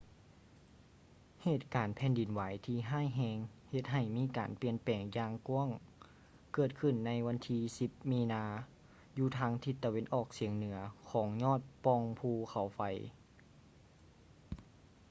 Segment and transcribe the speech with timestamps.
[1.43, 3.37] ເຫດການແຜ່ນດິນໄຫວທີ່ຮ້າຍແຮງ
[3.69, 5.69] ເຮັດໃຫ້ມີການປ່ຽນແປງຢ່າງກວ້າງ
[6.53, 8.43] ເກີດຂຶ້ນໃນວັນທີ 10 ມີນາ
[9.17, 10.77] ຢູ່ທາງທິດຕາເວັນອອກສຽງເໜືອ
[11.09, 12.79] ຂອງຍອດປ່ອງພູເຂົາໄຟ